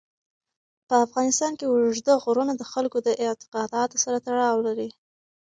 په 0.87 0.95
افغانستان 1.05 1.51
کې 1.57 1.65
اوږده 1.67 2.13
غرونه 2.23 2.53
د 2.57 2.63
خلکو 2.71 2.97
د 3.07 3.09
اعتقاداتو 3.23 3.95
سره 4.03 4.17
تړاو 4.27 4.57
لري. 4.67 4.89